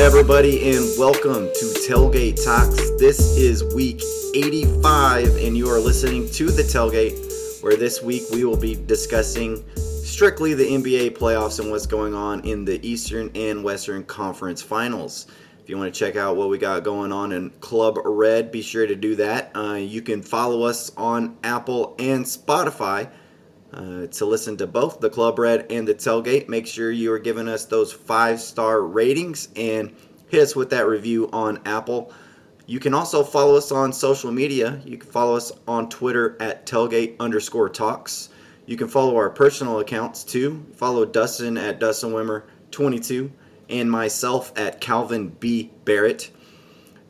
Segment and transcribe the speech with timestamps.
[0.00, 2.90] Everybody, and welcome to Tailgate Talks.
[2.98, 4.00] This is week
[4.34, 9.62] 85, and you are listening to The Tailgate, where this week we will be discussing
[9.76, 15.26] strictly the NBA playoffs and what's going on in the Eastern and Western Conference Finals.
[15.62, 18.62] If you want to check out what we got going on in Club Red, be
[18.62, 19.54] sure to do that.
[19.54, 23.10] Uh, you can follow us on Apple and Spotify.
[23.72, 27.20] Uh, to listen to both the Club Red and the Tailgate, make sure you are
[27.20, 29.94] giving us those five star ratings and
[30.28, 32.12] hit us with that review on Apple.
[32.66, 34.80] You can also follow us on social media.
[34.84, 38.30] You can follow us on Twitter at tailgate underscore talks.
[38.66, 40.64] You can follow our personal accounts too.
[40.74, 43.30] Follow Dustin at Dustin Wimmer 22
[43.68, 45.70] and myself at Calvin B.
[45.84, 46.30] Barrett.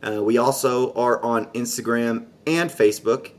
[0.02, 3.32] Uh, we also are on Instagram and Facebook.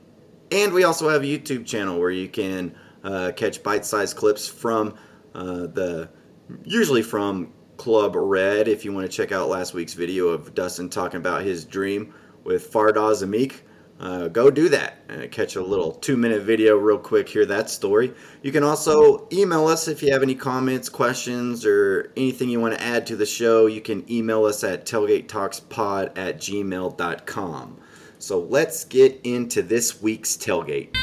[0.51, 4.95] And we also have a YouTube channel where you can uh, catch bite-sized clips from
[5.33, 6.09] uh, the
[6.63, 8.67] usually from Club Red.
[8.67, 12.13] If you want to check out last week's video of Dustin talking about his dream
[12.43, 13.61] with Fardaz Amik,
[13.99, 14.97] uh, go do that.
[15.09, 17.29] Uh, catch a little two-minute video real quick.
[17.29, 18.13] Hear that story.
[18.41, 22.73] You can also email us if you have any comments, questions, or anything you want
[22.73, 23.67] to add to the show.
[23.67, 27.77] You can email us at tailgatetalkspod at gmail.com.
[28.17, 30.95] So let's get into this week's tailgate.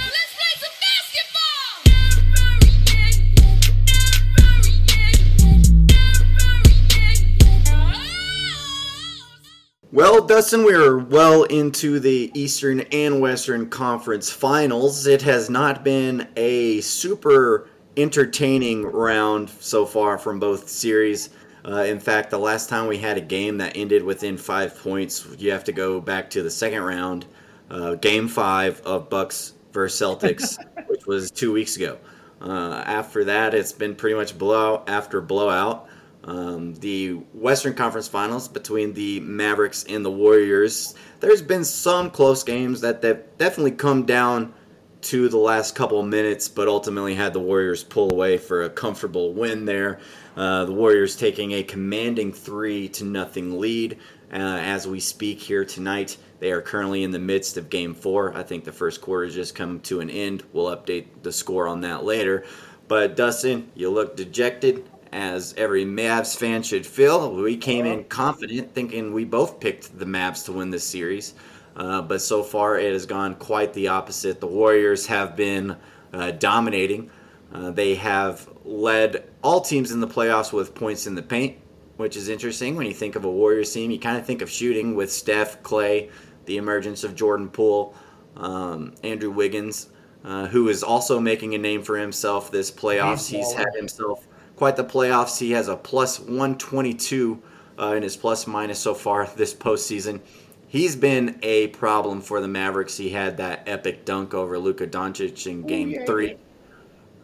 [9.98, 15.08] Well, Dustin, we are well into the Eastern and Western Conference finals.
[15.08, 21.30] It has not been a super entertaining round so far from both series.
[21.64, 25.26] Uh, in fact, the last time we had a game that ended within five points,
[25.36, 27.26] you have to go back to the second round,
[27.68, 31.98] uh, game five of Bucks versus Celtics, which was two weeks ago.
[32.40, 35.88] Uh, after that, it's been pretty much blowout after blowout.
[36.28, 40.94] Um, the Western Conference Finals between the Mavericks and the Warriors.
[41.20, 44.52] There's been some close games that have definitely come down
[45.00, 49.32] to the last couple minutes, but ultimately had the Warriors pull away for a comfortable
[49.32, 50.00] win there.
[50.36, 53.96] Uh, the Warriors taking a commanding three to nothing lead
[54.30, 56.18] uh, as we speak here tonight.
[56.40, 58.36] They are currently in the midst of Game Four.
[58.36, 60.42] I think the first quarter has just come to an end.
[60.52, 62.44] We'll update the score on that later.
[62.86, 67.34] But Dustin, you look dejected as every Mavs fan should feel.
[67.34, 71.34] We came in confident, thinking we both picked the Mavs to win this series.
[71.76, 74.40] Uh, but so far, it has gone quite the opposite.
[74.40, 75.76] The Warriors have been
[76.12, 77.10] uh, dominating.
[77.52, 81.56] Uh, they have led all teams in the playoffs with points in the paint,
[81.96, 82.76] which is interesting.
[82.76, 85.62] When you think of a Warriors team, you kind of think of shooting with Steph,
[85.62, 86.10] Clay,
[86.46, 87.94] the emergence of Jordan Poole,
[88.36, 89.90] um, Andrew Wiggins,
[90.24, 93.28] uh, who is also making a name for himself this playoffs.
[93.30, 94.26] He's had himself
[94.58, 95.38] quite the playoffs.
[95.38, 97.40] He has a plus 122
[97.78, 100.20] uh, in his plus minus so far this postseason.
[100.66, 102.96] He's been a problem for the Mavericks.
[102.96, 106.04] He had that epic dunk over Luka Doncic in Game yeah.
[106.04, 106.36] Three.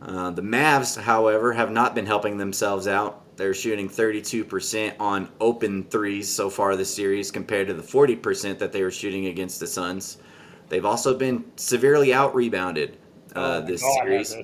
[0.01, 3.37] Uh, the Mavs, however, have not been helping themselves out.
[3.37, 8.71] They're shooting 32% on open threes so far this series compared to the 40% that
[8.73, 10.19] they were shooting against the Suns.
[10.69, 12.97] They've also been severely out rebounded
[13.35, 14.43] uh, Oh this God, series yeah,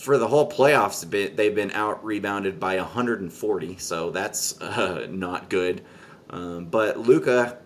[0.00, 5.82] for the whole playoffs, they've been out rebounded by 140, so that's uh, not good.
[6.30, 7.58] Um, but Luka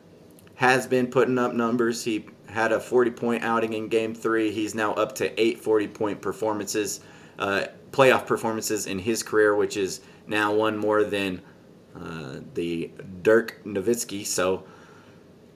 [0.57, 2.03] has been putting up numbers.
[2.03, 4.51] He had a 40 point outing in Game Three.
[4.51, 7.01] He's now up to eight 40 point performances,
[7.39, 11.41] uh, playoff performances in his career, which is now one more than
[11.95, 12.91] uh, the
[13.23, 14.27] Dirk Nowitzki.
[14.27, 14.65] So,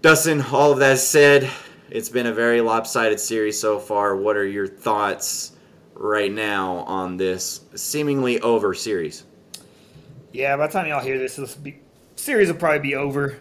[0.01, 1.51] Dustin, all of that said,
[1.91, 4.15] it's been a very lopsided series so far.
[4.15, 5.57] What are your thoughts?
[6.01, 9.25] Right now on this seemingly over series.
[10.33, 11.81] Yeah, by the time y'all hear this, this be,
[12.15, 13.37] series will probably be over.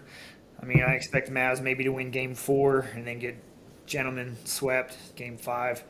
[0.60, 3.38] I mean, I expect Mavs maybe to win Game Four and then get
[3.86, 5.84] gentlemen swept Game Five.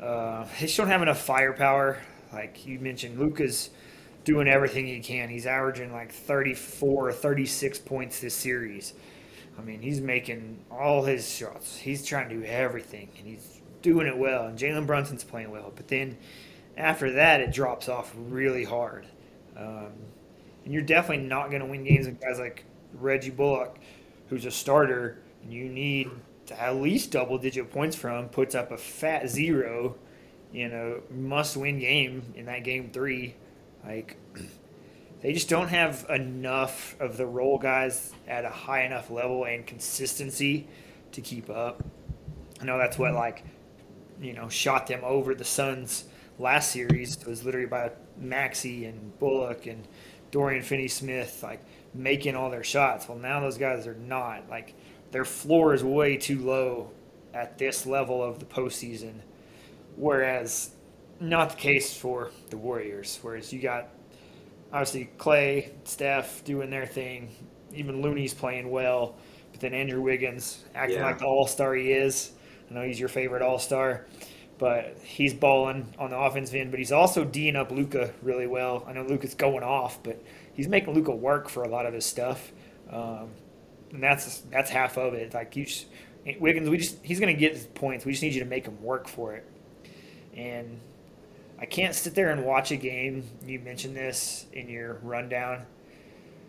[0.00, 1.98] Uh, they just don't have enough firepower.
[2.32, 3.70] Like you mentioned, Luka's
[4.24, 5.28] doing everything he can.
[5.28, 8.94] He's averaging like 34 or 36 points this series.
[9.56, 11.76] I mean, he's making all his shots.
[11.76, 13.51] He's trying to do everything, and he's
[13.82, 14.46] doing it well.
[14.46, 15.72] And Jalen Brunson's playing well.
[15.74, 16.16] But then
[16.76, 19.06] after that, it drops off really hard.
[19.56, 19.92] Um,
[20.64, 22.64] and you're definitely not going to win games with guys like
[22.94, 23.78] Reggie Bullock,
[24.28, 26.10] who's a starter, and you need
[26.50, 29.96] at least double digit points from, puts up a fat zero,
[30.52, 33.34] you know, must win game in that game three.
[33.84, 34.16] Like,
[35.20, 39.66] they just don't have enough of the role guys at a high enough level and
[39.66, 40.66] consistency
[41.12, 41.82] to keep up.
[42.60, 43.44] I know that's what, like,
[44.22, 46.04] you know, shot them over the Suns
[46.38, 47.16] last series.
[47.16, 47.90] It was literally by
[48.20, 49.86] Maxi and Bullock and
[50.30, 51.60] Dorian Finney-Smith, like
[51.94, 53.08] making all their shots.
[53.08, 54.48] Well, now those guys are not.
[54.48, 54.74] Like
[55.10, 56.90] their floor is way too low
[57.34, 59.14] at this level of the postseason,
[59.96, 60.70] whereas
[61.20, 63.18] not the case for the Warriors.
[63.22, 63.88] Whereas you got
[64.72, 67.30] obviously Clay, Steph doing their thing,
[67.74, 69.16] even Looney's playing well,
[69.50, 71.06] but then Andrew Wiggins acting Yeah.
[71.06, 72.32] like the All Star he is.
[72.72, 74.06] I know he's your favorite All Star,
[74.58, 76.70] but he's balling on the offensive end.
[76.70, 78.84] But he's also D'ing up Luka really well.
[78.88, 80.22] I know Luka's going off, but
[80.54, 82.50] he's making Luka work for a lot of his stuff,
[82.90, 83.28] um,
[83.92, 85.34] and that's that's half of it.
[85.34, 85.86] Like you, just,
[86.40, 88.06] Wiggins, we just he's going to get his points.
[88.06, 89.46] We just need you to make him work for it,
[90.34, 90.80] and
[91.58, 93.24] I can't sit there and watch a game.
[93.46, 95.66] You mentioned this in your rundown.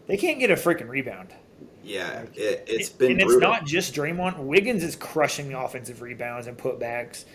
[0.07, 1.33] They can't get a freaking rebound.
[1.83, 4.37] Yeah, it, it's It- been and it's not just Draymond.
[4.39, 7.25] Wiggins is crushing the offensive rebounds and putbacks,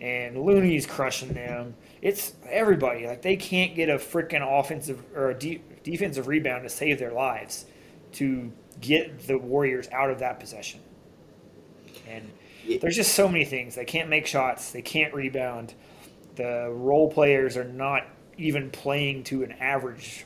[0.00, 1.74] and Looney's crushing them.
[2.00, 3.06] It's everybody.
[3.06, 7.12] Like they can't get a freaking offensive or a de- defensive rebound to save their
[7.12, 7.66] lives
[8.12, 8.50] to
[8.80, 10.80] get the Warriors out of that possession.
[12.08, 12.28] And
[12.66, 12.78] Yeah.
[12.80, 13.74] there's just so many things.
[13.76, 14.72] They can't make shots.
[14.72, 15.74] They can't rebound.
[16.34, 18.06] The role players are not
[18.38, 20.24] even playing to an average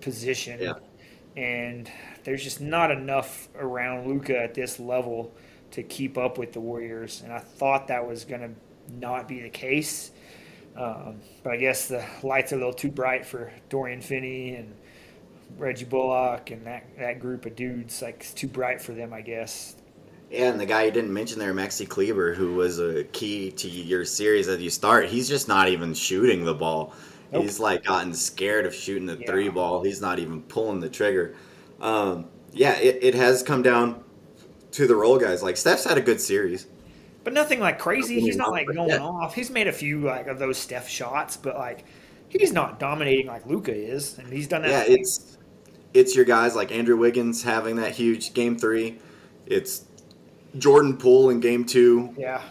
[0.00, 0.60] position.
[0.60, 0.74] Yeah.
[1.36, 1.90] And
[2.22, 5.34] there's just not enough around Luka at this level
[5.72, 7.22] to keep up with the Warriors.
[7.24, 8.50] And I thought that was going to
[9.00, 10.12] not be the case.
[10.76, 14.74] Um, but I guess the lights are a little too bright for Dorian Finney and
[15.56, 18.02] Reggie Bullock and that, that group of dudes.
[18.02, 19.76] Like, it's too bright for them, I guess.
[20.30, 23.68] Yeah, and the guy you didn't mention there, Maxi Kleber, who was a key to
[23.68, 26.92] your series as you start, he's just not even shooting the ball.
[27.32, 27.42] Nope.
[27.42, 29.30] He's like gotten scared of shooting the Yeah.
[29.30, 29.82] three ball.
[29.82, 31.34] He's not even pulling the trigger.
[31.80, 34.02] Um, yeah, it, it has come down
[34.72, 35.42] to the role guys.
[35.42, 36.66] Like Steph's had a good series.
[37.24, 38.20] But nothing like crazy.
[38.20, 38.98] He's not like going Yeah.
[39.00, 39.34] off.
[39.34, 41.84] He's made a few like of those Steph shots, but like
[42.28, 44.88] he's not dominating like Luka is, and he's done that.
[44.88, 45.38] Yeah, it's
[45.94, 48.98] it's your guys like Andrew Wiggins having that huge game three.
[49.46, 49.84] It's
[50.58, 52.12] Jordan Poole in game two.
[52.18, 52.42] yeah,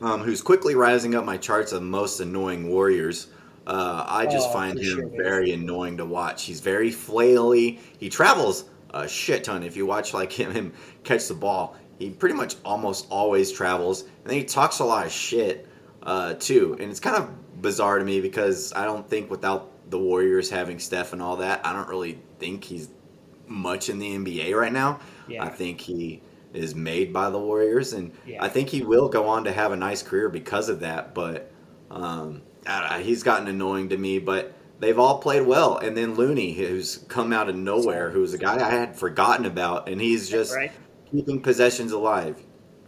[0.00, 3.26] um, who's quickly rising up my charts of most annoying Warriors.
[3.66, 6.44] Uh, I just Oh, find him sure, very annoying to watch.
[6.44, 7.78] He's very flaily.
[7.98, 9.62] He travels a shit ton.
[9.62, 10.72] If you watch like him, him
[11.02, 15.06] catch the ball, he pretty much almost always travels, and then he talks a lot
[15.06, 15.66] of shit
[16.02, 16.76] uh, too.
[16.80, 20.78] And it's kind of bizarre to me because I don't think without the Warriors having
[20.78, 22.88] Steph and all that, I don't really think he's
[23.46, 25.00] much in the NBA right now.
[25.28, 25.44] Yeah.
[25.44, 26.20] I think he
[26.52, 28.42] is made by the Warriors, and Yeah.
[28.44, 31.14] I think he will go on to have a nice career because of that.
[31.14, 31.50] But
[31.90, 34.18] um, know, he's gotten annoying to me.
[34.18, 38.38] But they've all played well, and then Looney, who's come out of nowhere, who's a
[38.38, 40.72] guy I had forgotten about, and he's just right.
[41.10, 42.42] keeping possessions alive.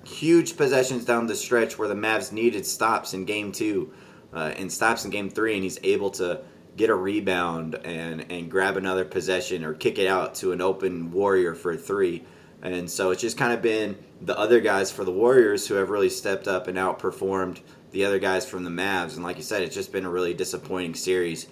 [0.05, 3.93] Huge possessions down the stretch where the Mavs needed stops in game two
[4.33, 6.43] uh, and stops in game three, and he's able to
[6.77, 11.11] get a rebound and, and grab another possession or kick it out to an open
[11.11, 12.23] Warrior for a three.
[12.63, 15.91] And so it's just kind of been the other guys for the Warriors who have
[15.91, 19.15] really stepped up and outperformed the other guys from the Mavs.
[19.15, 21.47] And like you said, it's just been a really disappointing series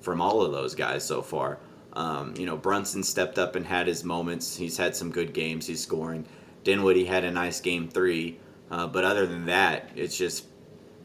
[0.00, 1.58] from all of those guys so far.
[1.94, 4.56] Um, you know, Brunson stepped up and had his moments.
[4.56, 5.66] He's had some good games.
[5.66, 6.26] He's scoring.
[6.64, 8.38] Dinwiddie had a nice game three.
[8.70, 10.46] Uh, but other than that, it's just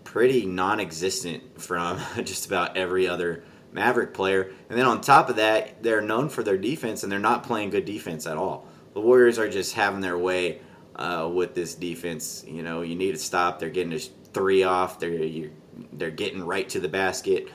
[0.04, 4.52] pretty non-existent from just about every other Maverick player.
[4.70, 7.70] And then on top of that, they're known for their defense, and they're not playing
[7.70, 8.68] good defense at all.
[8.94, 10.62] The Warriors are just having their way
[10.96, 12.44] uh, with this defense.
[12.48, 13.60] You know, you need to stop.
[13.60, 13.92] They're getting
[14.34, 15.00] three off.
[15.00, 15.50] They're
[15.94, 17.50] they're getting right to the basket.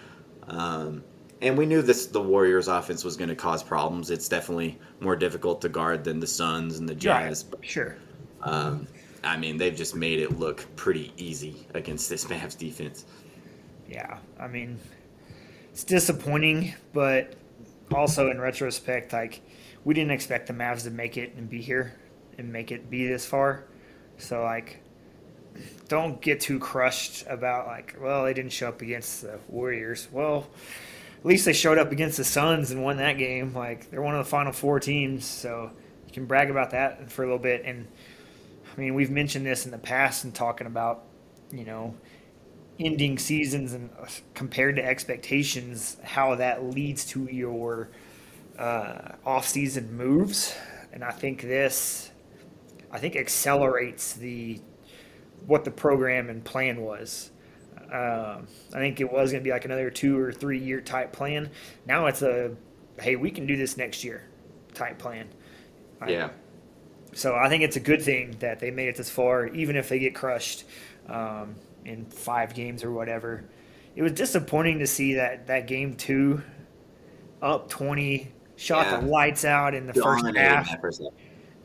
[0.47, 1.03] Um,
[1.41, 4.11] and we knew this the Warriors offense was going to cause problems.
[4.11, 7.45] It's definitely more difficult to guard than the Suns and the Jazz.
[7.53, 7.65] Right.
[7.65, 7.97] Sure.
[8.43, 8.87] Um,
[9.23, 13.05] I mean, they've just made it look pretty easy against this Mavs defense.
[13.89, 14.19] Yeah.
[14.39, 14.79] I mean,
[15.71, 17.35] it's disappointing, but
[17.93, 19.41] also in retrospect, like
[19.85, 21.95] we didn't expect the Mavs to make it and be here
[22.39, 23.65] and make it be this far.
[24.17, 24.81] So like,
[25.89, 30.09] don't get too crushed about like, well, they didn't show up against the Warriors.
[30.11, 30.49] Well,
[31.19, 33.55] at least they showed up against the Suns and won that game.
[33.55, 35.71] Like they're one of the final four teams, so
[36.07, 37.63] you can brag about that for a little bit.
[37.65, 37.87] And
[38.77, 41.05] I mean, we've mentioned this in the past and talking about,
[41.53, 41.95] you know,
[42.81, 47.89] ending seasons and uh, compared to expectations, how that leads to your
[48.59, 50.55] uh, off-season moves.
[50.93, 52.11] And I think this,
[52.91, 54.61] I think accelerates the
[55.47, 57.31] what the program and plan was.
[57.93, 61.13] Um, I think it was going to be like another two or three year type
[61.13, 61.51] plan.
[61.87, 62.57] Now it's a,
[63.01, 64.25] hey, we can do this next year
[64.73, 65.29] type plan.
[66.01, 66.31] I- Yeah.
[67.13, 69.89] so I think it's a good thing that they made it this far, even if
[69.89, 70.65] they get crushed
[71.09, 73.45] um, in five games or whatever.
[73.95, 76.43] It was disappointing to see that that game two,
[77.41, 79.01] up twenty shot Yeah.
[79.01, 81.13] the lights out in the Dominated first half.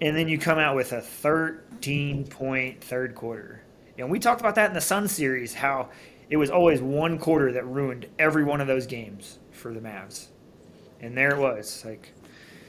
[0.01, 3.61] and then you come out with a 13 point third quarter.
[3.99, 5.89] And we talked about that in the Sun series, how
[6.29, 10.27] it was always one quarter that ruined every one of those games for the Mavs.
[11.01, 11.83] And there it was.
[11.85, 12.11] Like,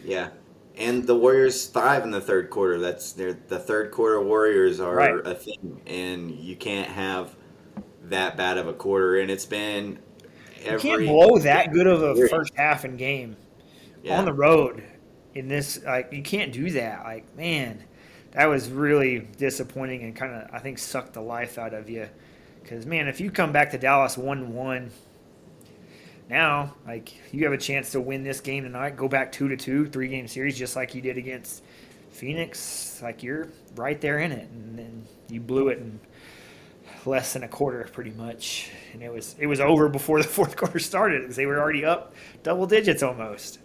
[0.05, 0.31] Yeah.
[0.77, 2.79] And the Warriors thrive in the third quarter.
[2.79, 5.15] That's their the third quarter Warriors are Right.
[5.27, 7.35] a thing, and you can't have
[8.05, 9.19] that bad of a quarter.
[9.19, 9.99] And it's been
[10.65, 13.37] you can't blow that good of a first half in game
[14.03, 14.19] Yeah.
[14.19, 14.83] on the road
[15.35, 15.83] in this.
[15.85, 17.03] Like, you can't do that.
[17.05, 17.83] Like, man,
[18.33, 22.09] that was really disappointing and kind of, I think, sucked the life out of you.
[22.63, 24.91] Because, man, if you come back to Dallas 1 1,
[26.29, 29.57] now, like, you have a chance to win this game tonight, go back 2 to
[29.57, 31.65] 2, three game series, just like you did against
[32.11, 33.01] Phoenix.
[33.03, 34.49] Like, you're right there in it.
[34.49, 35.99] And then you blew it in
[37.05, 38.71] less than a quarter, pretty much.
[38.93, 41.85] And it was it was over before the fourth quarter started because they were already
[41.85, 43.59] up double digits almost.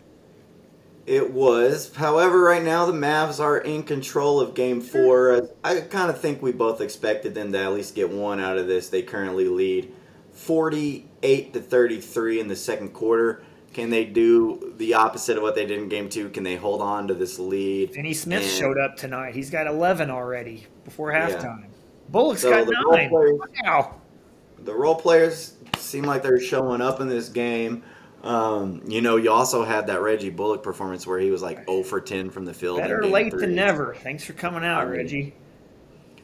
[1.06, 1.94] It was.
[1.96, 5.50] However, right now the Mavs are in control of Game Four.
[5.64, 8.68] I kind of think we both expected them to at least get one out of
[8.68, 8.90] this.
[8.90, 9.94] They currently lead
[10.32, 13.44] forty-eight to thirty-three in the second quarter.
[13.74, 16.30] Can they do the opposite of what they did in Game Two?
[16.30, 17.94] Can they hold on to this lead?
[17.94, 19.36] Finney Smith And- showed up tonight.
[19.36, 21.30] He's got 11 already before Yeah.
[21.30, 21.66] halftime.
[22.10, 23.10] Bullock's So got the role nine.
[23.10, 23.96] players- Wow.
[24.64, 27.84] the role players seem like they're showing up in this game.
[28.26, 31.84] Um, you know, you also had that Reggie Bullock performance where he was like 0
[31.84, 32.80] for 10 from the field.
[32.80, 33.42] Better late three.
[33.42, 33.94] than never.
[33.94, 35.34] Thanks for coming out, I mean, Reggie.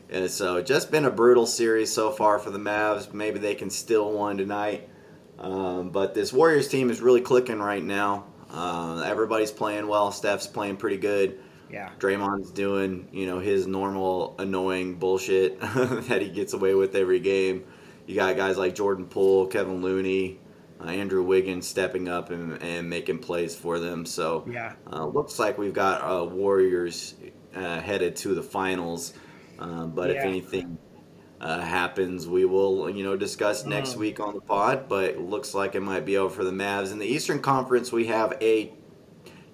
[0.10, 3.14] And so, just been a brutal series so far for the Mavs.
[3.14, 4.90] Maybe they can steal one tonight.
[5.38, 8.26] Um, but this Warriors team is really clicking right now.
[8.50, 10.12] Uh, everybody's playing well.
[10.12, 11.40] Steph's playing pretty good.
[11.72, 11.92] Yeah.
[12.00, 17.64] Draymond's doing, you know, his normal annoying bullshit that he gets away with every game.
[18.08, 20.41] You got guys like Jordan Poole, Kevin Looney,
[20.82, 24.06] uh, Andrew Wiggins stepping up and, and making plays for them.
[24.06, 24.74] So Yeah.
[24.92, 27.16] uh, looks like we've got uh, Warriors
[27.56, 29.14] uh, headed to the finals.
[29.60, 30.78] Uh, but if anything
[31.40, 34.00] uh, happens, we will, you know, discuss next Um.
[34.00, 34.88] week on the pod.
[34.90, 36.92] But it looks like it might be over for the Mavs.
[36.92, 38.74] In the Eastern Conference, we have a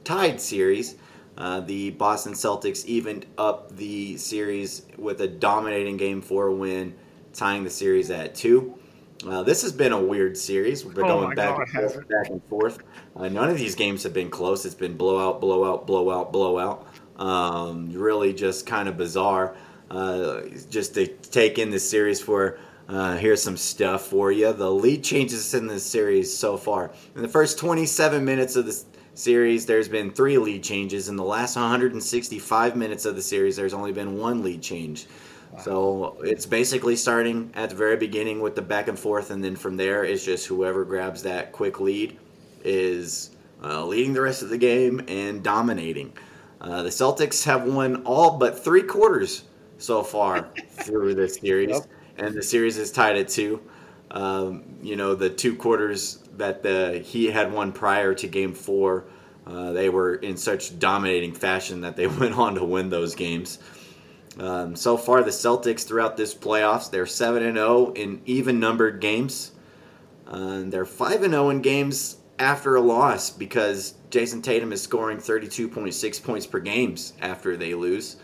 [0.04, 0.96] tied series.
[1.38, 6.96] Uh, the Boston Celtics evened up the series with a dominating Game Four win,
[7.34, 8.74] tying the series at two.
[9.26, 10.86] Uh, this has been a weird series.
[10.86, 12.80] We're Oh going back, God, and forth, back and forth.
[13.16, 14.66] Uh, none of these games have been close.
[14.66, 16.88] It's been blowout, blowout, blowout, blowout.
[17.18, 19.56] Um, really, just kind of bizarre.
[19.90, 22.60] Uh, just to take in this series for
[22.90, 24.52] uh, here's some stuff for you.
[24.54, 26.92] The lead changes in this series so far.
[27.16, 28.86] In the first 27 minutes of this
[29.18, 31.10] series, there's been three lead changes.
[31.10, 35.08] In the last 165 minutes of the series, there's only been one lead change.
[35.64, 39.56] So it's basically starting at the very beginning with the back and forth, and then
[39.56, 42.18] from there, it's just whoever grabs that quick lead
[42.64, 43.32] is
[43.64, 46.14] uh, leading the rest of the game and dominating.
[46.62, 49.46] Uh, the Celtics have won all but three quarters
[49.78, 51.84] so far through this series, Yep.
[52.18, 53.60] and the series is tied at two.
[54.12, 59.06] Um, you know, the two quarters that the Heat had won prior to Game Four,
[59.46, 63.60] uh, they were in such dominating fashion that they went on to win those games.
[64.40, 69.02] Um, so far, the Celtics throughout this playoffs, they're seven and zero in even numbered
[69.02, 69.52] games.
[70.28, 75.20] Uh, they're five and zero in games after a loss because Jayson Tatum is scoring
[75.20, 78.18] thirty two point six points per games after they lose.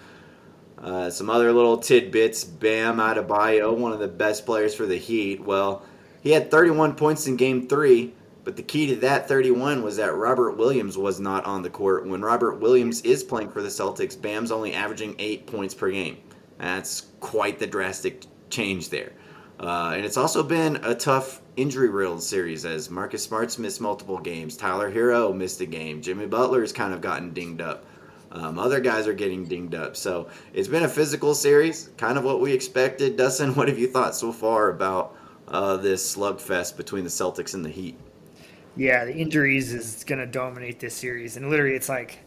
[0.77, 4.85] Uh, some other little tidbits: Bam out of Adebayo, one of the best players for
[4.85, 5.41] the Heat.
[5.41, 5.83] Well,
[6.21, 8.13] he had 31 points in Game Three,
[8.43, 12.07] but the key to that 31 was that Robert Williams was not on the court.
[12.07, 16.17] When Robert Williams is playing for the Celtics, Bam's only averaging eight points per game.
[16.57, 19.13] That's quite the drastic change there.
[19.59, 24.17] Uh, and it's also been a tough injury riddled series as Marcus Smart's missed multiple
[24.17, 24.57] games.
[24.57, 26.01] Tyler Herro missed a game.
[26.01, 27.85] Jimmy Butler's kind of gotten dinged up.
[28.33, 29.95] Um, other guys are getting dinged up.
[29.95, 33.15] So it's been a physical series, kind of what we expected.
[33.17, 35.15] Dustin, what have you thought so far about
[35.47, 37.95] uh, this slugfest between the Celtics and the Heat?
[38.75, 41.37] Yeah, the injuries is going to dominate this series.
[41.37, 42.19] And literally, it's like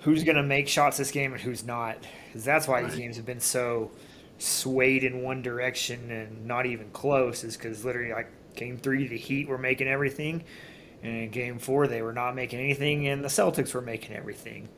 [0.00, 1.98] who's going to make shots this game and who's not.
[2.26, 3.90] Because that's why these games have been so
[4.38, 9.18] swayed in one direction and not even close, is because literally, like, game three, the
[9.18, 10.44] Heat were making everything.
[11.02, 14.68] And in game four, they were not making anything, and the Celtics were making everything.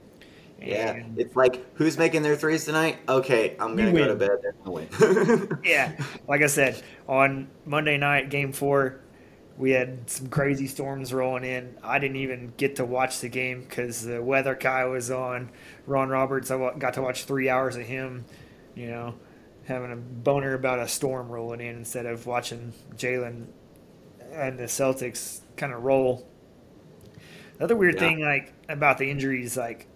[0.65, 2.99] Yeah, And- it's like who's making their threes tonight?
[3.09, 4.31] Okay, I'm gonna go to bed.
[4.65, 5.59] Gonna win.
[5.65, 5.93] yeah,
[6.29, 9.01] like I said, on Monday night, game four,
[9.59, 11.77] we had some crazy storms rolling in.
[11.83, 15.51] I didn't even get to watch the game because the weather guy was on.
[15.87, 18.25] Ron Roberts, I got to watch three hours of him,
[18.75, 19.15] you know,
[19.67, 23.47] having a boner about a storm rolling in instead of watching Jaylen
[24.33, 26.27] and the Celtics kind of roll.
[27.59, 28.01] The other weird Yeah.
[28.01, 29.87] thing, like about the injuries, like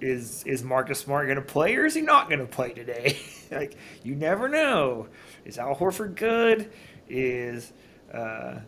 [0.00, 3.18] is is Marcus Smart going to play or is he not going to play today?
[3.50, 5.08] like you never know.
[5.44, 6.70] Is Al Horford good?
[7.08, 7.72] Is
[8.12, 8.60] uh,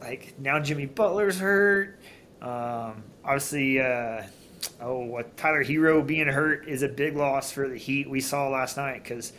[0.00, 1.98] like now Jimmy Butler's hurt.
[2.40, 4.22] Um, obviously, uh,
[4.80, 8.08] oh, what Tyler Herro being hurt is a big loss for the Heat.
[8.08, 9.32] We saw last night because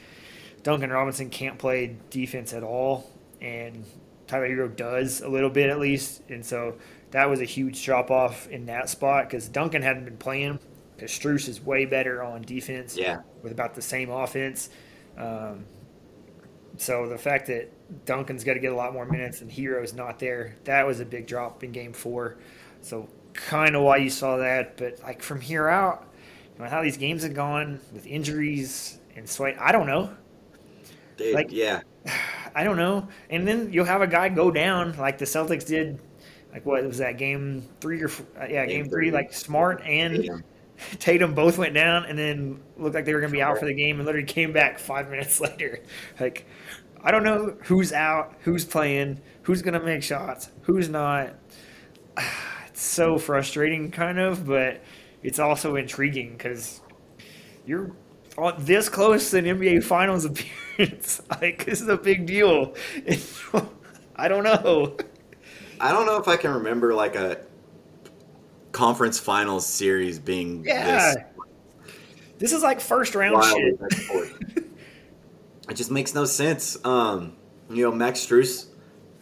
[0.64, 3.86] Duncan Robinson can't play defense at all, and
[4.28, 6.76] Tyler Herro does a little bit at least, and so
[7.12, 10.60] that was a huge drop off in that spot because Duncan hadn't been playing.
[10.98, 13.22] Because Strus is way better on defense Yeah.
[13.44, 14.70] with about the same offense.
[15.18, 15.64] Um,
[16.78, 17.72] so the fact that
[18.06, 21.06] Duncan's got to get a lot more minutes and Herro's not there, that was a
[21.06, 22.38] big drop in Game Four.
[22.82, 26.08] So kind of why you saw that, but like from here out,
[26.58, 30.10] you know, how these games have gone with injuries and sweat, I don't know.
[31.18, 31.82] Dude, Like- yeah.
[32.56, 33.08] I don't know.
[33.30, 36.00] And then you'll have a guy go down like the Celtics did.
[36.52, 38.08] Like what was that game three or
[38.40, 39.10] uh, yeah game, Game three?
[39.10, 39.12] three.
[39.12, 40.38] Like Smart and Yeah.
[41.00, 43.66] Tatum both went down and then looked like they were going to be out for
[43.66, 45.80] the game and literally came back five minutes later.
[46.20, 46.46] Like,
[47.02, 51.34] I don't know who's out, who's playing, who's going to make shots, who's not.
[52.70, 54.84] It's so frustrating, kind of, but
[55.24, 56.80] it's also intriguing because
[57.66, 57.92] you're
[58.38, 60.26] on- this close to an NBA Finals
[60.78, 61.24] appearance.
[61.42, 62.76] like, this is a big deal.
[64.16, 64.96] I don't know.
[65.80, 67.40] I don't know if I can remember like a
[68.82, 71.14] conference finals series being Yeah.
[71.16, 71.18] this
[72.38, 73.80] This is like first round shit.
[75.70, 76.78] it just makes no sense.
[76.86, 77.34] Um,
[77.72, 78.68] you know, Max Strus,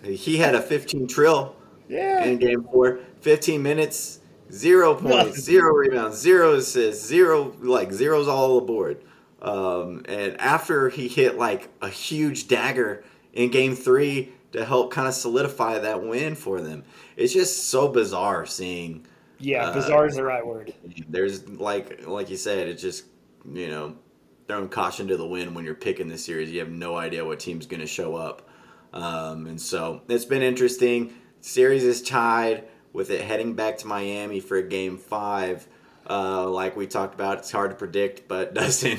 [0.03, 1.55] he had a 15 trill
[1.88, 2.25] Yeah.
[2.25, 4.19] in game four, 15 minutes,
[4.51, 9.01] zero points, zero rebounds, zero assists, zero like zeros all aboard.
[9.41, 15.08] Um, and after he hit like a huge dagger in game three to help kind
[15.08, 16.84] of solidify that win for them,
[17.15, 19.06] it's just so bizarre seeing.
[19.45, 20.73] Yeah, Uh, bizarre is the right word.
[21.08, 23.05] There's like like you said, it's just
[23.53, 23.95] you know
[24.47, 26.51] throwing caution to the wind when you're picking this series.
[26.51, 28.49] You have no idea what team's going to show up,
[28.93, 31.13] um, and so it's been interesting.
[31.41, 35.67] Series is tied with it heading back to Miami for a Game Five.
[36.10, 38.27] Uh, like we talked about, it's hard to predict.
[38.27, 38.97] But Dustin,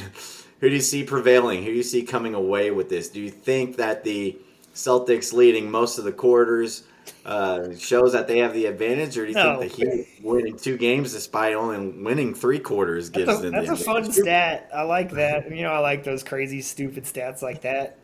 [0.60, 1.62] who do you see prevailing?
[1.64, 3.08] Who do you see coming away with this?
[3.08, 4.38] Do you think that the
[4.74, 6.84] Celtics leading most of the quarters?
[7.24, 9.58] Uh, shows that they have the advantage, or do you No.
[9.58, 13.52] think the Heat winning two games despite only winning three quarters gives That's a, them
[13.52, 14.70] that's the a fun stat.
[14.74, 15.50] I like that.
[15.50, 17.98] You know, I like those crazy, stupid stats like that.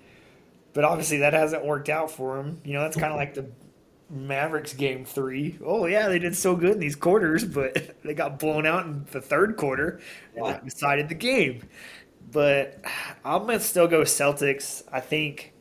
[0.73, 2.61] But obviously, that hasn't worked out for them.
[2.65, 3.47] You know, that's kind of like the
[4.11, 5.59] Mavericks game three.
[5.65, 9.07] Oh yeah, they did so good in these quarters, but they got blown out in
[9.11, 10.01] the third quarter,
[10.37, 11.63] and that decided the game.
[12.31, 12.81] But
[13.25, 14.83] I'm gonna still go Celtics.
[14.91, 15.52] I think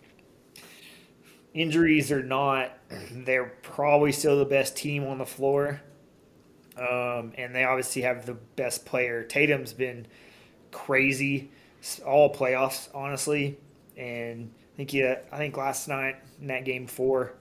[1.53, 2.77] injuries or not,
[3.11, 5.81] they're probably still the best team on the floor.
[6.77, 9.23] Um, and they obviously have the best player.
[9.23, 10.07] Tatum's been
[10.71, 11.51] crazy
[12.05, 13.57] all playoffs, honestly.
[13.97, 17.33] And I think he, I think last night in that game four,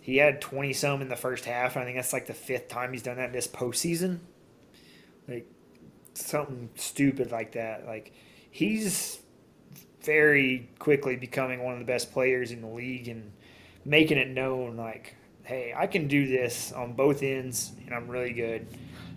[0.00, 1.76] he had twenty some in the first half.
[1.76, 4.20] And I think that's like the fifth time he's done that this postseason.
[5.26, 5.46] Like
[6.14, 7.86] something stupid like that.
[7.86, 8.12] Like
[8.50, 9.18] he's
[10.04, 13.32] very quickly becoming one of the best players in the league and
[13.84, 18.32] making it known like hey i can do this on both ends and i'm really
[18.32, 18.66] good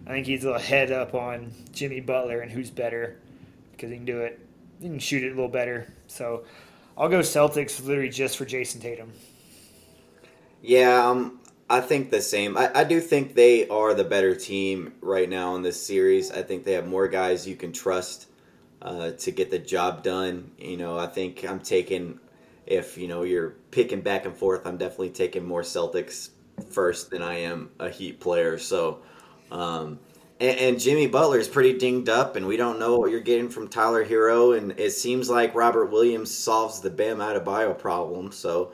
[0.06, 3.17] i think he's a little head up on jimmy butler and who's better
[3.71, 4.39] because he can do it
[4.80, 6.43] he can shoot it a little better so
[6.97, 9.12] i'll go celtics literally just for jayson tatum
[10.62, 12.58] Yeah, um, I think the same.
[12.58, 16.32] I, I do think they are the better team right now in this series.
[16.32, 18.26] I think they have more guys you can trust
[18.81, 20.51] uh, to get the job done.
[20.57, 22.19] You know, I think I'm taking,
[22.65, 26.29] if, you know, you're picking back and forth, I'm definitely taking more Celtics
[26.69, 28.57] first than I am a Heat player.
[28.57, 28.99] So,
[29.51, 29.99] um,
[30.39, 33.49] and, and Jimmy Butler is pretty dinged up, and we don't know what you're getting
[33.49, 34.57] from Tyler Herro.
[34.57, 38.31] And it seems like Robert Williams solves the Bam Adebayo problem.
[38.31, 38.73] So,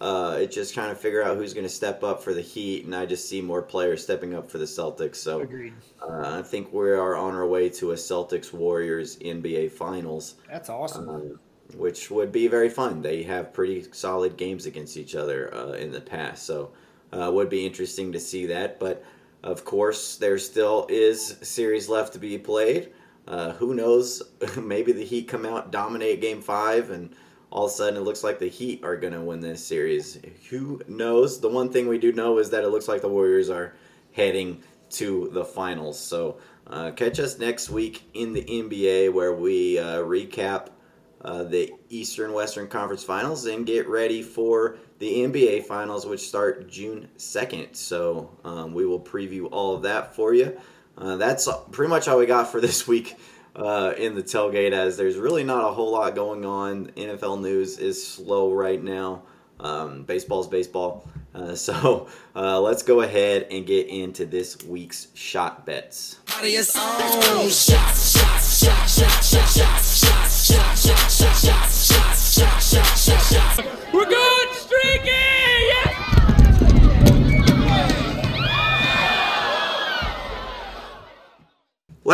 [0.00, 2.84] uh, it's just trying to figure out who's going to step up for the Heat,
[2.84, 5.16] and I just see more players stepping up for the Celtics.
[5.16, 9.70] So agreed uh, I think we are on our way to a Celtics Warriors NBA
[9.72, 11.36] Finals, that's awesome uh,
[11.76, 13.02] which would be very fun.
[13.02, 16.72] They have pretty solid games against each other uh, in the past, so
[17.12, 18.78] uh, would be interesting to see that.
[18.78, 19.04] But
[19.42, 22.92] of course, there still is a series left to be played.
[23.26, 24.22] Uh, who knows?
[24.56, 27.14] Maybe the Heat come out, dominate Game Five, and
[27.54, 30.18] all of a sudden it looks like the Heat are going to win this series.
[30.50, 31.40] Who knows?
[31.40, 33.76] The one thing we do know is that it looks like the Warriors are
[34.12, 35.98] heading to the finals.
[35.98, 40.70] So uh, catch us next week in the NBA where we uh, recap
[41.20, 46.68] uh, the Eastern Western Conference Finals and get ready for the NBA Finals, which start
[46.68, 47.76] June 2nd.
[47.76, 50.60] So um, we will preview all of that for you.
[50.98, 53.16] Uh, that's pretty much all we got for this week
[53.56, 56.86] uh, in the tailgate, as there's really not a whole lot going on.
[56.96, 59.22] NFL news is slow right now.
[59.60, 61.08] Um, baseball's baseball.
[61.34, 66.18] Uh, so uh, let's go ahead and get into this week's shot bets.
[73.92, 75.23] We're going streaky!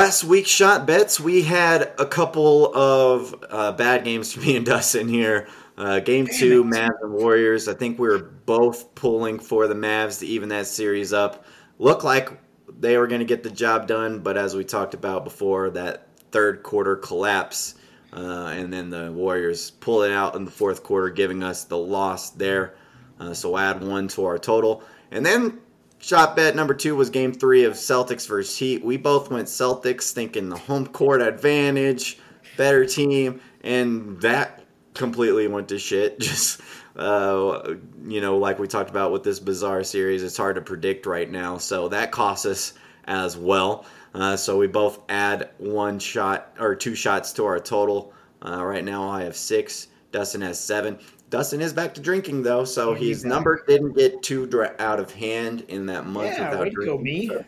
[0.00, 4.64] Last week's shot bets, we had a couple of uh, bad games for me and
[4.64, 5.46] Dustin here.
[5.76, 6.64] Uh, game two.
[6.64, 7.68] Mavs and Warriors.
[7.68, 11.44] I think we were both pulling for the Mavs to even that series up.
[11.78, 12.30] Looked like
[12.66, 16.06] they were going to get the job done, but as we talked about before, that
[16.30, 17.74] third quarter collapse,
[18.14, 21.76] uh, and then the Warriors pull it out in the fourth quarter, giving us the
[21.76, 22.74] loss there.
[23.18, 24.82] Uh, so add one to our total.
[25.10, 25.58] And then
[26.00, 28.84] shot bet number two was game three of Celtics versus Heat.
[28.84, 32.18] We both went Celtics, thinking the home court advantage,
[32.56, 36.18] better team, and that completely went to shit.
[36.20, 36.60] Just
[36.96, 37.74] uh,
[38.06, 41.30] you know, like we talked about with this bizarre series, it's hard to predict right
[41.30, 41.56] now.
[41.58, 42.72] So that costs us
[43.04, 43.86] as well.
[44.14, 48.12] Uh, so we both add one shot or two shots to our total.
[48.44, 49.88] Uh, right now I have six.
[50.10, 50.98] Dustin has seven.
[51.30, 55.12] Dustin is back to drinking though, so his number didn't get too dra- out of
[55.12, 56.86] hand in that month yeah, without drinking.
[56.86, 57.28] Go me.
[57.28, 57.44] So,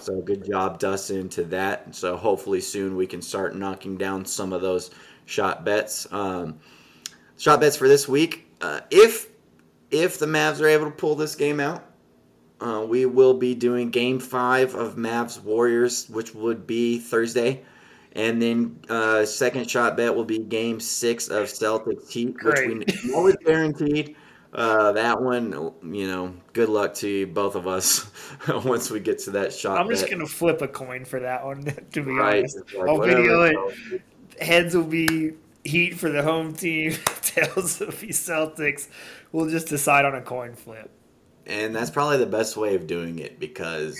[0.00, 1.94] so good job, Dustin, to that.
[1.94, 4.90] So hopefully soon we can start knocking down some of those
[5.26, 6.12] shot bets.
[6.12, 6.58] Um,
[7.38, 8.48] shot bets for this week.
[8.60, 9.28] Uh, if
[9.92, 11.84] if the Mavs are able to pull this game out,
[12.60, 17.62] uh, we will be doing Game Five of Mavs Warriors, which would be Thursday,
[18.12, 22.84] and then uh, second shot bet will be Game Six of Celtics Heat, which we
[23.04, 24.16] know is guaranteed.
[24.52, 28.10] Uh, that one, you know, good luck to both of us
[28.64, 29.78] once we get to that shot.
[29.78, 30.10] I'm just bet.
[30.12, 31.64] gonna flip a coin for that one.
[31.92, 32.38] To be right.
[32.38, 34.02] honest, like, I'll video it.
[34.40, 35.32] Heads will be
[35.64, 36.92] Heat for the home team,
[37.22, 38.88] tails will be Celtics.
[39.30, 40.90] We'll just decide on a coin flip.
[41.46, 43.98] And that's probably the best way of doing it because,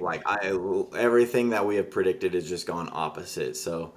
[0.00, 0.56] like, I
[0.96, 3.56] everything that we have predicted has just gone opposite.
[3.56, 3.92] So,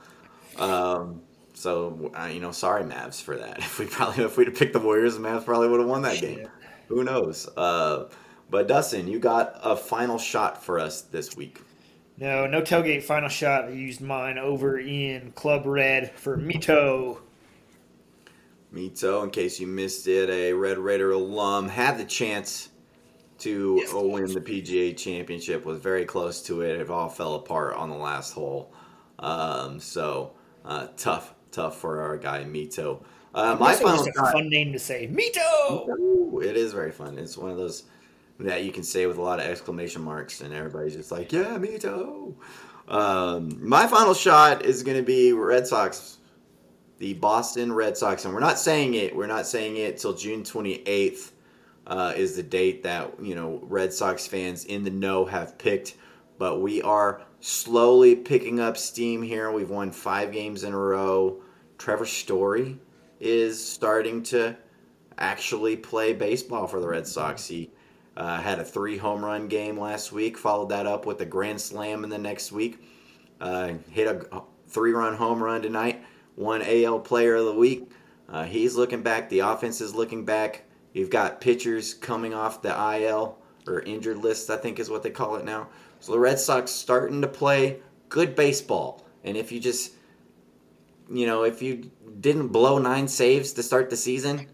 [0.57, 1.21] um,
[1.53, 3.57] so uh, you know, sorry Mavs for that.
[3.59, 6.01] If we probably if we'd have picked the Warriors, the Mavs probably would have won
[6.03, 6.47] that game.
[6.87, 7.47] Who knows?
[7.55, 8.09] Uh,
[8.49, 11.61] but Dustin, you got a final shot for us this week.
[12.17, 13.65] No, no tailgate final shot.
[13.65, 17.19] I used mine over in Club Red for Mito.
[18.73, 22.69] Mito, in case you missed it, a Red Raider alum, had the chance
[23.41, 25.65] to yes, win the PGA Championship.
[25.65, 26.80] Was very close to it.
[26.80, 28.73] It all fell apart on the last hole.
[29.19, 30.34] Um, so
[30.65, 33.04] uh, tough, tough for our guy Mito.
[33.34, 36.43] Uh, my final a fun name to say, Mito.
[36.43, 37.17] It is very fun.
[37.17, 37.84] It's one of those
[38.39, 41.58] that you can say with a lot of exclamation marks, and everybody's just like, "Yeah,
[41.58, 42.36] me too."
[42.88, 46.17] Um, my final shot is going to be Red Sox,
[46.97, 49.15] the Boston Red Sox, and we're not saying it.
[49.15, 51.32] We're not saying it till June twenty eighth
[51.91, 55.95] uh, is the date that you know Red Sox fans in the know have picked.
[56.39, 59.51] But we are slowly picking up steam here.
[59.51, 61.43] We've won five games in a row.
[61.77, 62.80] Trevor Story
[63.19, 64.56] is starting to
[65.17, 67.45] actually play baseball for the Red Sox.
[67.45, 67.69] He
[68.15, 70.38] uh, had a three home run game last week.
[70.38, 72.82] Followed that up with a grand slam in the next week.
[73.41, 76.01] Uh, hit a three run home run tonight.
[76.36, 77.91] One AL Player of the Week.
[78.30, 79.27] Uh, he's looking back.
[79.27, 80.63] The offense is looking back.
[80.93, 85.10] You've got pitchers coming off the IL or injured list, I think is what they
[85.10, 85.69] call it now.
[85.99, 89.06] So the Red Sox starting to play good baseball.
[89.23, 89.93] And if you just,
[91.10, 94.47] you know, if you didn't blow nine saves to start the season,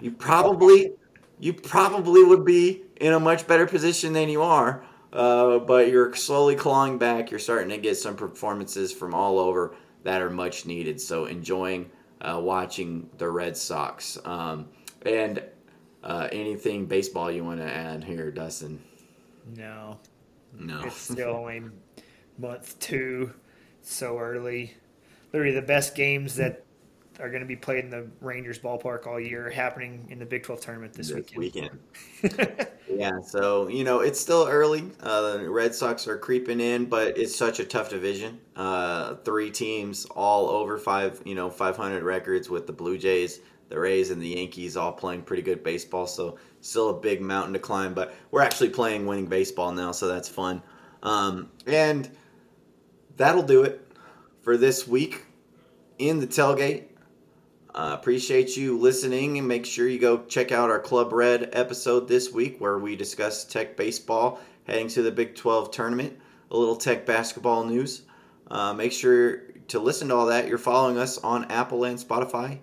[0.00, 0.92] you probably,
[1.38, 4.84] you probably would be in a much better position than you are.
[5.12, 7.30] Uh, but you're slowly clawing back.
[7.30, 9.74] You're starting to get some performances from all over
[10.04, 11.00] that are much needed.
[11.00, 14.18] So enjoying uh, watching the Red Sox.
[14.24, 14.68] Um,
[15.02, 15.42] and
[16.02, 18.82] uh, anything baseball you want to add here, Dustin?
[19.56, 19.98] No.
[20.58, 20.82] No.
[20.84, 21.62] It's still only
[22.38, 23.32] month two,
[23.82, 24.74] so early.
[25.32, 26.64] Literally the best games that
[27.20, 30.42] are going to be played in the Rangers ballpark all year, happening in the Big
[30.42, 31.78] 12 tournament this, this weekend.
[32.22, 32.66] weekend.
[32.88, 34.90] yeah, so you know it's still early.
[35.00, 38.40] Uh, the Red Sox are creeping in, but it's such a tough division.
[38.56, 43.80] Uh, three teams all over five, you know, 500 records with the Blue Jays, the
[43.80, 46.06] Rays, and the Yankees all playing pretty good baseball.
[46.06, 50.08] So still a big mountain to climb, but we're actually playing winning baseball now, so
[50.08, 50.62] that's fun.
[51.02, 52.10] Um, and
[53.16, 53.86] that'll do it
[54.42, 55.24] for this week
[55.98, 56.84] in the tailgate.
[57.74, 62.08] Uh, appreciate you listening and make sure you go check out our Club Red episode
[62.08, 66.18] this week where we discuss Tech baseball heading to the Big 12 tournament,
[66.50, 68.02] a little Tech basketball news.
[68.50, 70.48] Uh, make sure to listen to all that.
[70.48, 72.58] You're following us on Apple and Spotify.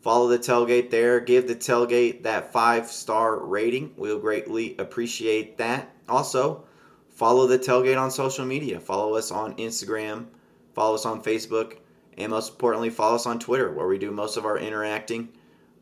[0.00, 1.20] Follow the tailgate there.
[1.20, 3.92] Give the tailgate that five star rating.
[3.96, 5.90] We'll greatly appreciate that.
[6.08, 6.64] Also,
[7.08, 8.80] follow the tailgate on social media.
[8.80, 10.26] Follow us on Instagram.
[10.74, 11.78] Follow us on Facebook
[12.18, 15.28] and most importantly, follow us on Twitter, where we do most of our interacting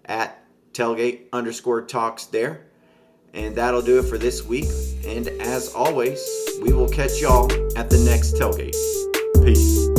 [0.05, 2.67] at tailgate underscore talks there.
[3.33, 4.69] And that'll do it for this week.
[5.07, 6.23] And as always,
[6.63, 8.77] we will catch y'all at the next tailgate.
[9.45, 9.96] Peace.